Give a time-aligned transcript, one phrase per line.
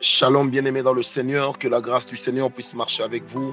[0.00, 3.52] Shalom bien-aimé dans le Seigneur, que la grâce du Seigneur puisse marcher avec vous,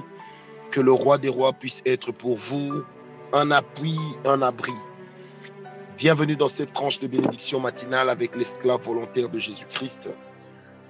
[0.70, 2.84] que le roi des rois puisse être pour vous
[3.32, 4.72] un appui, un abri.
[5.98, 10.08] Bienvenue dans cette tranche de bénédiction matinale avec l'esclave volontaire de Jésus-Christ,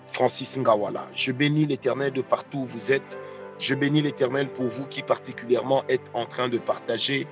[0.09, 1.07] Francis Ngawala.
[1.15, 3.17] Je bénis l'Éternel de partout où vous êtes.
[3.59, 7.27] Je bénis l'Éternel pour vous qui particulièrement êtes en train de partager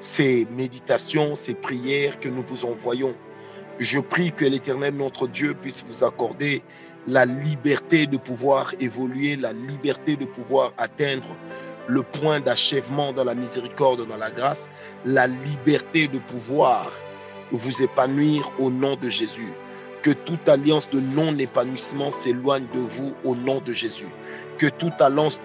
[0.00, 3.14] ces méditations, ces prières que nous vous envoyons.
[3.78, 6.62] Je prie que l'Éternel, notre Dieu, puisse vous accorder
[7.06, 11.26] la liberté de pouvoir évoluer, la liberté de pouvoir atteindre
[11.86, 14.70] le point d'achèvement dans la miséricorde, dans la grâce,
[15.04, 16.90] la liberté de pouvoir
[17.52, 19.52] vous épanouir au nom de Jésus.
[20.02, 24.08] Que toute alliance de non-épanouissement s'éloigne de vous au nom de Jésus.
[24.58, 25.40] Que toute alliance,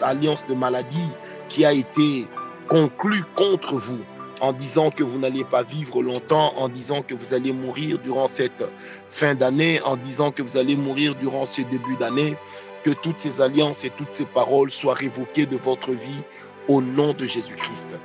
[0.49, 1.09] de maladie
[1.49, 2.27] qui a été
[2.67, 3.99] conclue contre vous
[4.41, 8.27] en disant que vous n'allez pas vivre longtemps, en disant que vous allez mourir durant
[8.27, 8.63] cette
[9.09, 12.35] fin d'année, en disant que vous allez mourir durant ce début d'année,
[12.83, 16.23] que toutes ces alliances et toutes ces paroles soient révoquées de votre vie
[16.67, 17.97] au nom de Jésus-Christ.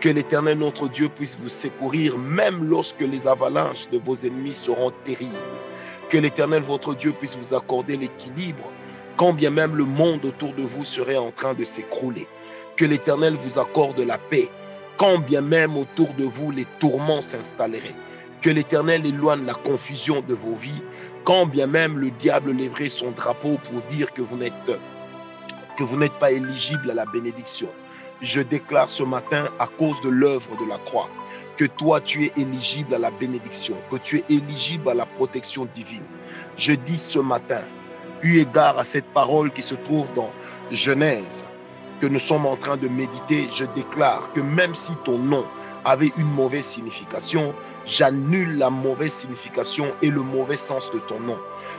[0.00, 4.92] Que l'Éternel notre Dieu puisse vous secourir même lorsque les avalanches de vos ennemis seront
[5.04, 5.34] terribles.
[6.08, 8.70] Que l'Éternel votre Dieu puisse vous accorder l'équilibre
[9.16, 12.26] quand bien même le monde autour de vous serait en train de s'écrouler.
[12.76, 14.48] Que l'Éternel vous accorde la paix
[15.00, 17.94] quand bien même autour de vous les tourments s'installeraient.
[18.42, 20.82] Que l'Éternel éloigne la confusion de vos vies,
[21.24, 26.90] quand bien même le diable lèverait son drapeau pour dire que vous n'êtes pas éligible
[26.90, 27.70] à la bénédiction.
[28.20, 31.08] Je déclare ce matin à cause de l'œuvre de la croix
[31.56, 35.66] que toi tu es éligible à la bénédiction, que tu es éligible à la protection
[35.74, 36.04] divine.
[36.58, 37.62] Je dis ce matin,
[38.22, 40.30] eu égard à cette parole qui se trouve dans
[40.70, 41.46] Genèse
[42.00, 45.44] que nous sommes en train de méditer, je déclare que même si ton nom
[45.84, 47.54] avait une mauvaise signification,
[47.86, 51.38] j'annule la mauvaise signification et le mauvais sens de ton nom.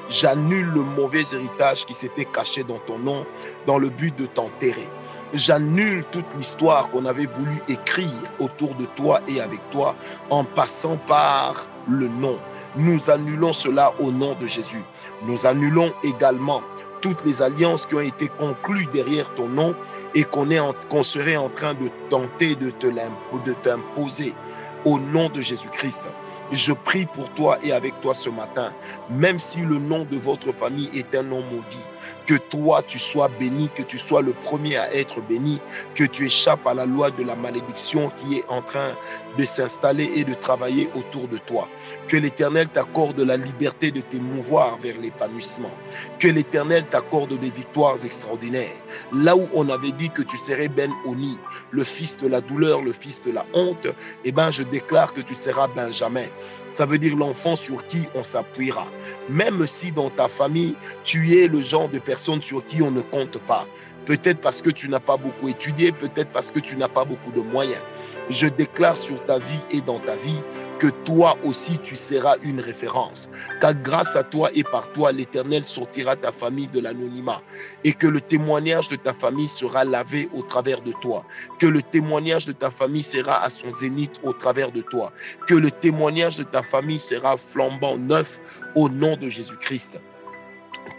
[0.10, 3.26] J'annule le mauvais héritage qui s'était caché dans ton nom
[3.66, 4.88] dans le but de t'enterrer.
[5.34, 9.96] J'annule toute l'histoire qu'on avait voulu écrire autour de toi et avec toi
[10.30, 12.38] en passant par le nom.
[12.76, 14.84] Nous annulons cela au nom de Jésus.
[15.26, 16.62] Nous annulons également
[17.02, 19.76] toutes les alliances qui ont été conclues derrière ton nom
[20.14, 22.72] et qu'on serait en train de tenter de
[23.62, 24.34] t'imposer
[24.86, 26.02] au nom de Jésus-Christ.
[26.52, 28.74] Je prie pour toi et avec toi ce matin,
[29.10, 31.80] même si le nom de votre famille est un nom maudit,
[32.28, 35.60] que toi tu sois béni, que tu sois le premier à être béni,
[35.96, 38.92] que tu échappes à la loi de la malédiction qui est en train
[39.38, 41.68] de s'installer et de travailler autour de toi.
[42.08, 45.72] Que l'Éternel t'accorde la liberté de t'émouvoir vers l'épanouissement.
[46.20, 48.76] Que l'Éternel t'accorde des victoires extraordinaires.
[49.14, 51.38] Là où on avait dit que tu serais Ben Oni,
[51.72, 53.88] le fils de la douleur, le fils de la honte,
[54.26, 56.28] eh ben je déclare que tu seras Benjamin.
[56.72, 58.88] Ça veut dire l'enfant sur qui on s'appuiera.
[59.30, 63.02] Même si dans ta famille, tu es le genre de personne sur qui on ne
[63.02, 63.68] compte pas.
[64.06, 67.32] Peut-être parce que tu n'as pas beaucoup étudié, peut-être parce que tu n'as pas beaucoup
[67.32, 67.82] de moyens.
[68.30, 70.40] Je déclare sur ta vie et dans ta vie
[70.82, 73.30] que toi aussi tu seras une référence.
[73.60, 77.44] Car grâce à toi et par toi, l'Éternel sortira ta famille de l'anonymat.
[77.84, 81.24] Et que le témoignage de ta famille sera lavé au travers de toi.
[81.60, 85.14] Que le témoignage de ta famille sera à son zénith au travers de toi.
[85.46, 88.42] Que le témoignage de ta famille sera flambant neuf
[88.74, 90.00] au nom de Jésus-Christ.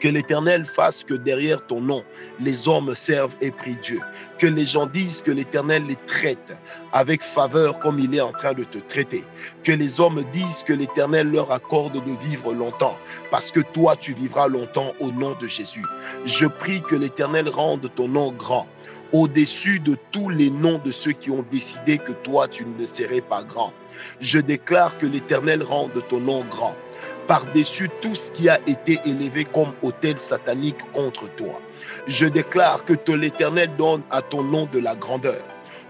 [0.00, 2.02] Que l'Éternel fasse que derrière ton nom,
[2.40, 4.00] les hommes servent et prient Dieu.
[4.38, 6.56] Que les gens disent que l'Éternel les traite
[6.92, 9.24] avec faveur comme il est en train de te traiter.
[9.62, 12.96] Que les hommes disent que l'Éternel leur accorde de vivre longtemps,
[13.30, 15.84] parce que toi tu vivras longtemps au nom de Jésus.
[16.24, 18.66] Je prie que l'Éternel rende ton nom grand
[19.12, 23.20] au-dessus de tous les noms de ceux qui ont décidé que toi tu ne serais
[23.20, 23.72] pas grand.
[24.20, 26.74] Je déclare que l'Éternel rende ton nom grand
[27.26, 31.60] par-dessus tout ce qui a été élevé comme autel satanique contre toi.
[32.06, 35.42] Je déclare que l'Éternel donne à ton nom de la grandeur,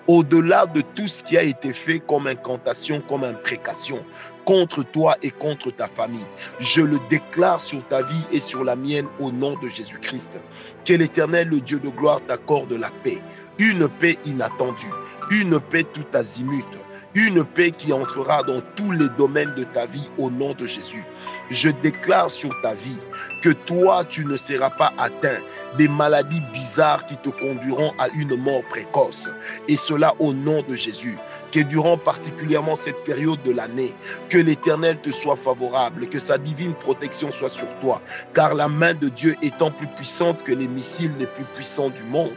[0.07, 4.05] au-delà de tout ce qui a été fait comme incantation, comme imprécation
[4.45, 6.27] contre toi et contre ta famille.
[6.59, 10.39] Je le déclare sur ta vie et sur la mienne au nom de Jésus-Christ.
[10.85, 13.19] Que l'Éternel, le Dieu de gloire, t'accorde la paix,
[13.59, 14.91] une paix inattendue,
[15.31, 16.65] une paix tout azimut,
[17.15, 21.05] une paix qui entrera dans tous les domaines de ta vie au nom de Jésus.
[21.51, 22.99] Je déclare sur ta vie
[23.43, 25.41] que toi, tu ne seras pas atteint
[25.77, 29.29] des maladies bizarres qui te conduiront à une mort précoce.
[29.69, 31.19] Et cela au nom de Jésus.
[31.51, 33.95] Que durant particulièrement cette période de l'année,
[34.31, 38.01] que l'Éternel te soit favorable, que sa divine protection soit sur toi,
[38.33, 42.03] car la main de Dieu étant plus puissante que les missiles les plus puissants du
[42.05, 42.33] monde,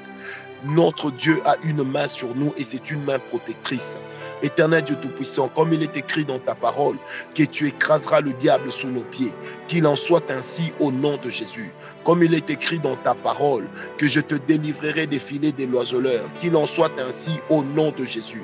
[0.68, 4.00] Notre Dieu a une main sur nous et c'est une main protectrice.
[4.42, 6.98] Éternel Dieu Tout-Puissant, comme il est écrit dans ta parole,
[7.36, 9.32] que tu écraseras le diable sous nos pieds,
[9.68, 11.72] qu'il en soit ainsi au nom de Jésus.
[12.04, 13.68] Comme il est écrit dans ta parole,
[13.98, 18.04] que je te délivrerai des filets des loiseleurs, qu'il en soit ainsi au nom de
[18.04, 18.44] Jésus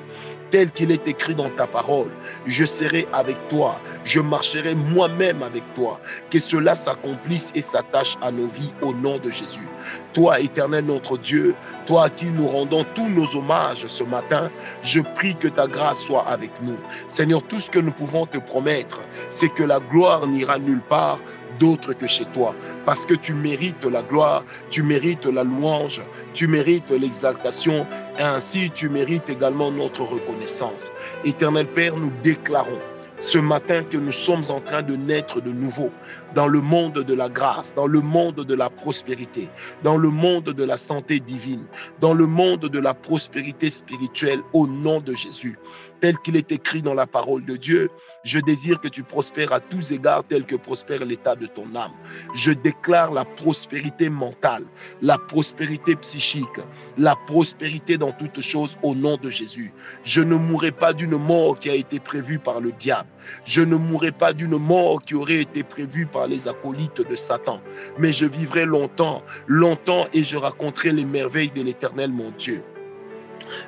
[0.51, 2.11] tel qu'il est écrit dans ta parole.
[2.45, 5.99] Je serai avec toi, je marcherai moi-même avec toi.
[6.29, 9.67] Que cela s'accomplisse et s'attache à nos vies au nom de Jésus.
[10.13, 11.55] Toi, éternel notre Dieu,
[11.85, 14.51] toi à qui nous rendons tous nos hommages ce matin,
[14.83, 16.77] je prie que ta grâce soit avec nous.
[17.07, 21.19] Seigneur, tout ce que nous pouvons te promettre, c'est que la gloire n'ira nulle part
[21.59, 22.55] d'autre que chez toi.
[22.85, 26.01] Parce que tu mérites la gloire, tu mérites la louange,
[26.33, 27.85] tu mérites l'exaltation,
[28.19, 30.91] et ainsi tu mérites également notre reconnaissance.
[31.23, 32.79] Éternel Père, nous déclarons
[33.21, 35.91] ce matin que nous sommes en train de naître de nouveau
[36.33, 39.47] dans le monde de la grâce, dans le monde de la prospérité,
[39.83, 41.65] dans le monde de la santé divine,
[41.99, 45.59] dans le monde de la prospérité spirituelle au nom de Jésus
[46.01, 47.89] tel qu'il est écrit dans la parole de Dieu.
[48.23, 51.93] Je désire que tu prospères à tous égards tel que prospère l'état de ton âme.
[52.35, 54.65] Je déclare la prospérité mentale,
[55.01, 56.59] la prospérité psychique,
[56.97, 59.73] la prospérité dans toutes choses au nom de Jésus.
[60.03, 63.09] Je ne mourrai pas d'une mort qui a été prévue par le diable.
[63.45, 67.61] Je ne mourrai pas d'une mort qui aurait été prévue par les acolytes de Satan.
[67.97, 72.63] Mais je vivrai longtemps, longtemps et je raconterai les merveilles de l'Éternel mon Dieu.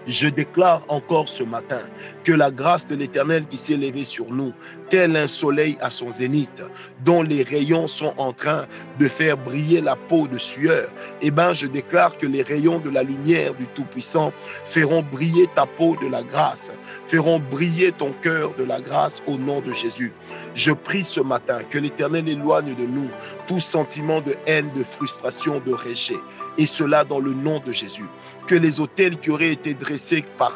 [0.08, 1.82] Je déclare encore ce matin
[2.24, 4.54] que la grâce de l'Éternel qui s'est levée sur nous,
[4.90, 6.64] tel un soleil à son zénith,
[7.04, 8.66] dont les rayons sont en train
[9.00, 10.90] de faire briller la peau de sueur,
[11.22, 14.32] eh bien, je déclare que les rayons de la lumière du Tout-Puissant
[14.66, 16.72] feront briller ta peau de la grâce,
[17.08, 20.14] feront briller ton cœur de la grâce au nom de Jésus.
[20.56, 23.10] Je prie ce matin que l'Éternel éloigne de nous
[23.48, 26.20] tout sentiment de haine, de frustration, de rejet,
[26.58, 28.06] et cela dans le nom de Jésus.
[28.48, 30.54] Que les hôtels qui auraient été dressés par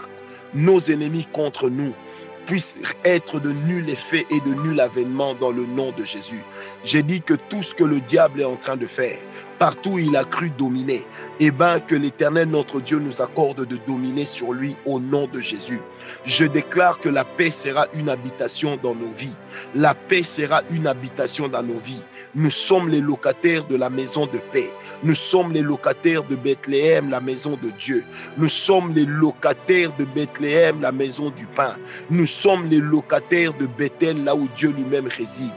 [0.53, 1.93] nos ennemis contre nous
[2.47, 6.41] puissent être de nul effet et de nul avènement dans le nom de Jésus.
[6.83, 9.19] J'ai dit que tout ce que le diable est en train de faire,
[9.59, 11.05] partout où il a cru dominer,
[11.41, 15.41] eh bien que l'Éternel notre Dieu nous accorde de dominer sur lui au nom de
[15.41, 15.81] Jésus.
[16.25, 19.35] Je déclare que la paix sera une habitation dans nos vies.
[19.75, 22.03] La paix sera une habitation dans nos vies.
[22.33, 24.71] Nous sommes les locataires de la maison de paix.
[25.03, 28.03] Nous sommes les locataires de Bethléem, la maison de Dieu.
[28.37, 31.75] Nous sommes les locataires de Bethléem, la maison du pain.
[32.09, 35.51] Nous sommes les locataires de Bethel, là où Dieu lui-même réside.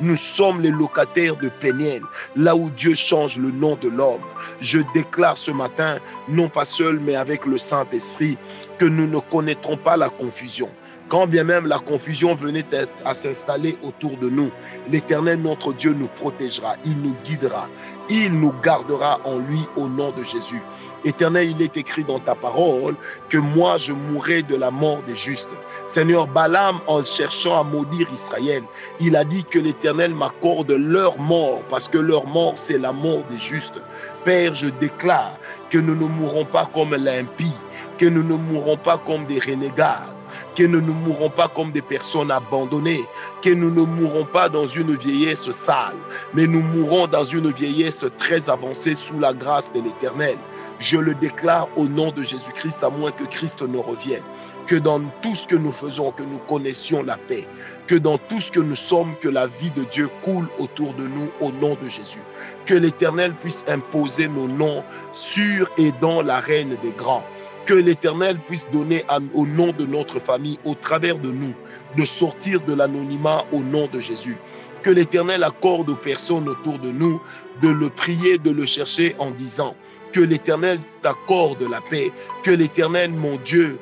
[0.00, 2.02] Nous sommes les locataires de Péniel,
[2.36, 4.22] là où Dieu change le nom de l'homme.
[4.60, 8.38] Je déclare ce matin, non pas seul, mais avec le Saint-Esprit,
[8.78, 10.70] que nous ne connaîtrons pas la confusion.
[11.08, 12.64] Quand bien même la confusion venait
[13.04, 14.50] à s'installer autour de nous,
[14.90, 17.68] l'Éternel notre Dieu nous protégera, il nous guidera,
[18.08, 20.62] il nous gardera en lui au nom de Jésus.
[21.04, 22.96] Éternel, il est écrit dans ta parole
[23.28, 25.50] que moi je mourrai de la mort des justes.
[25.86, 28.64] Seigneur Balaam, en cherchant à maudire Israël,
[28.98, 33.22] il a dit que l'Éternel m'accorde leur mort, parce que leur mort, c'est la mort
[33.30, 33.80] des justes.
[34.24, 35.38] Père, je déclare
[35.70, 37.54] que nous ne mourrons pas comme l'impie,
[37.98, 40.15] que nous ne mourrons pas comme des renégats,
[40.56, 43.04] que nous ne mourrons pas comme des personnes abandonnées,
[43.42, 45.94] que nous ne mourrons pas dans une vieillesse sale,
[46.32, 50.38] mais nous mourrons dans une vieillesse très avancée sous la grâce de l'Éternel.
[50.78, 54.22] Je le déclare au nom de Jésus-Christ, à moins que Christ ne revienne.
[54.66, 57.46] Que dans tout ce que nous faisons, que nous connaissions la paix.
[57.86, 61.06] Que dans tout ce que nous sommes, que la vie de Dieu coule autour de
[61.06, 62.22] nous au nom de Jésus.
[62.64, 64.82] Que l'Éternel puisse imposer nos noms
[65.12, 67.24] sur et dans la reine des grands.
[67.66, 69.04] Que l'Éternel puisse donner
[69.34, 71.52] au nom de notre famille, au travers de nous,
[71.96, 74.36] de sortir de l'anonymat au nom de Jésus.
[74.82, 77.20] Que l'Éternel accorde aux personnes autour de nous
[77.60, 79.74] de le prier, de le chercher en disant,
[80.12, 82.12] que l'Éternel t'accorde la paix,
[82.44, 83.78] que l'Éternel, mon Dieu,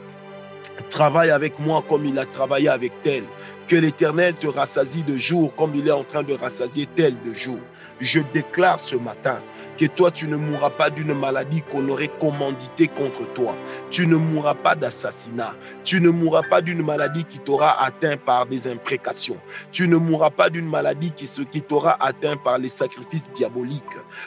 [0.89, 3.25] travaille avec moi comme il a travaillé avec tel,
[3.69, 7.35] que l'Éternel te rassasie de jour comme il est en train de rassasier tel de
[7.35, 7.59] jour.
[8.01, 9.39] Je déclare ce matin
[9.77, 13.55] que toi, tu ne mourras pas d'une maladie qu'on aurait commanditée contre toi.
[13.91, 15.55] Tu ne mourras pas d'assassinat.
[15.85, 19.37] Tu ne mourras pas d'une maladie qui t'aura atteint par des imprécations.
[19.73, 23.83] Tu ne mourras pas d'une maladie qui, qui t'aura atteint par les sacrifices diaboliques.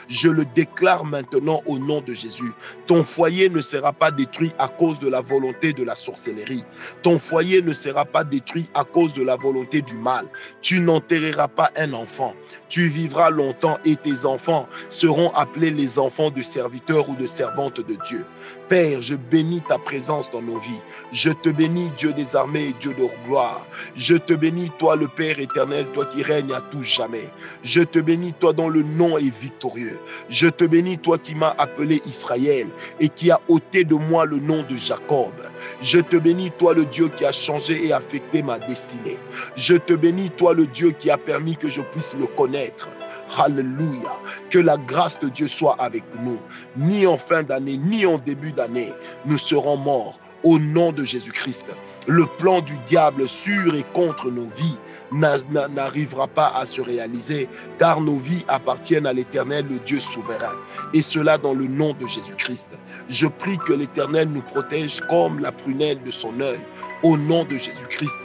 [0.08, 2.52] Je le déclare maintenant au nom de Jésus.
[2.86, 6.64] Ton foyer ne sera pas détruit à cause de la volonté de la sorcellerie.
[7.02, 10.26] Ton foyer ne sera pas détruit à cause de la volonté du mal.
[10.60, 12.34] Tu n'enterreras pas un enfant.
[12.68, 17.80] Tu vivras longtemps et tes enfants seront appelés les enfants de serviteurs ou de servantes
[17.80, 18.24] de Dieu.
[18.68, 20.80] Père, je bénis ta présence dans nos vies.
[21.12, 23.64] Je te bénis, Dieu des armées, Dieu de gloire.
[23.94, 27.28] Je te bénis, toi le Père éternel, toi qui règnes à tout jamais.
[27.62, 29.98] Je te bénis, toi dont le nom est victorieux.
[30.28, 32.66] Je te bénis, toi qui m'as appelé Israël
[32.98, 35.32] et qui as ôté de moi le nom de Jacob.
[35.80, 39.18] Je te bénis, toi le Dieu qui a changé et affecté ma destinée.
[39.56, 42.88] Je te bénis, toi le Dieu qui a permis que je puisse le connaître.
[43.36, 44.12] Alléluia.
[44.50, 46.38] Que la grâce de Dieu soit avec nous.
[46.76, 48.92] Ni en fin d'année, ni en début d'année,
[49.26, 51.66] nous serons morts au nom de Jésus-Christ.
[52.06, 54.76] Le plan du diable sur et contre nos vies
[55.10, 60.54] n'arrivera pas à se réaliser, car nos vies appartiennent à l'Éternel, le Dieu souverain.
[60.92, 62.68] Et cela dans le nom de Jésus-Christ.
[63.08, 66.60] Je prie que l'Éternel nous protège comme la prunelle de son œil,
[67.02, 68.18] au nom de Jésus-Christ.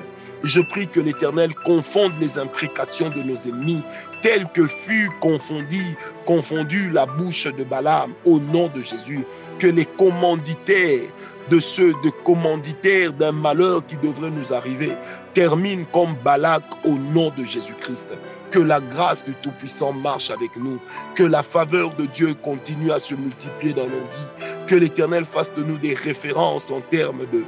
[0.44, 3.82] Je prie que l'Éternel confonde les imprécations de nos ennemis,
[4.24, 9.24] telles que fut confondue, confondue la bouche de Balaam, au nom de Jésus.
[9.60, 11.10] Que les commanditaires
[11.50, 14.94] de ceux de commanditaires d'un malheur qui devrait nous arriver
[15.34, 18.08] terminent comme Balak au nom de Jésus-Christ.
[18.52, 20.80] Que la grâce du Tout-Puissant marche avec nous.
[21.16, 24.46] Que la faveur de Dieu continue à se multiplier dans nos vies.
[24.68, 27.44] Que l'Éternel fasse de nous des références en termes de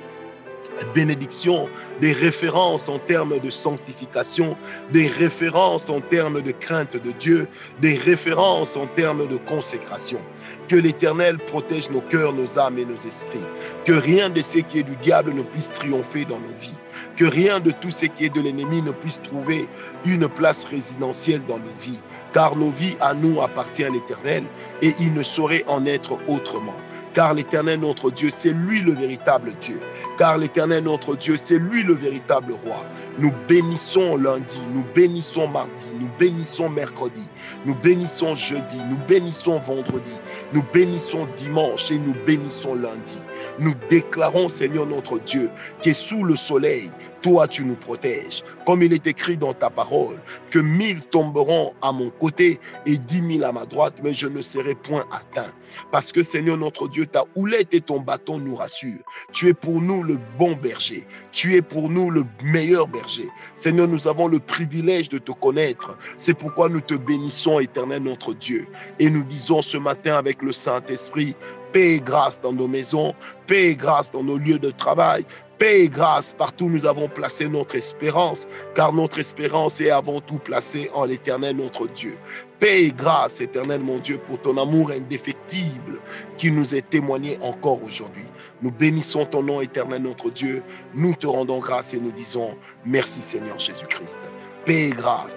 [0.94, 1.68] bénédiction,
[2.02, 4.56] des références en termes de sanctification,
[4.92, 7.48] des références en termes de crainte de Dieu,
[7.82, 10.20] des références en termes de consécration.
[10.68, 13.40] Que l'Éternel protège nos cœurs, nos âmes et nos esprits.
[13.86, 16.78] Que rien de ce qui est du diable ne puisse triompher dans nos vies.
[17.18, 19.68] Que rien de tout ce qui est de l'ennemi ne puisse trouver
[20.06, 22.00] une place résidentielle dans nos vies.
[22.34, 24.44] Car nos vies à nous appartiennent à l'Éternel
[24.82, 26.76] et il ne saurait en être autrement.
[27.14, 29.80] Car l'Éternel notre Dieu, c'est lui le véritable Dieu.
[30.18, 32.86] Car l'Éternel notre Dieu, c'est lui le véritable roi.
[33.20, 37.24] Nous bénissons lundi, nous bénissons mardi, nous bénissons mercredi,
[37.66, 40.12] nous bénissons jeudi, nous bénissons vendredi,
[40.54, 43.18] nous bénissons dimanche et nous bénissons lundi.
[43.60, 45.50] Nous déclarons, Seigneur notre Dieu,
[45.82, 48.44] que sous le soleil, toi tu nous protèges.
[48.66, 50.18] Comme il est écrit dans ta parole,
[50.52, 54.42] que mille tomberont à mon côté et dix mille à ma droite, mais je ne
[54.42, 55.52] serai point atteint.
[55.92, 59.04] Parce que Seigneur notre Dieu, ta houlette et ton bâton nous rassurent.
[59.34, 61.08] Tu es pour nous le bon berger.
[61.32, 63.28] Tu es pour nous le meilleur berger.
[63.56, 65.98] Seigneur, nous avons le privilège de te connaître.
[66.18, 68.68] C'est pourquoi nous te bénissons, éternel notre Dieu.
[69.00, 71.36] Et nous disons ce matin avec le Saint-Esprit,
[71.76, 73.14] paix et grâce dans nos maisons,
[73.48, 75.26] paix et grâce dans nos lieux de travail,
[75.60, 80.22] paix et grâce partout où nous avons placé notre espérance, car notre espérance est avant
[80.22, 82.16] tout placée en l'éternel notre Dieu.
[82.62, 86.00] Paix et grâce, éternel mon Dieu, pour ton amour indéfectible
[86.38, 88.24] qui nous est témoigné encore aujourd'hui.
[88.62, 90.64] Nous bénissons ton nom, éternel notre Dieu.
[90.94, 92.56] Nous te rendons grâce et nous disons
[92.86, 94.18] merci Seigneur Jésus-Christ.
[94.66, 95.36] Paix et grâce.